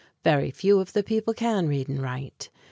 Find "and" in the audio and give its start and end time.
1.87-2.01